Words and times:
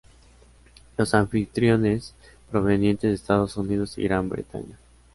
Los 0.97 1.13
anfitriones 1.13 2.15
provenientes 2.49 3.07
de 3.11 3.13
Estados 3.13 3.55
Unidos 3.55 3.99
y 3.99 4.03
Gran 4.05 4.29
Bretaña. 4.29 4.79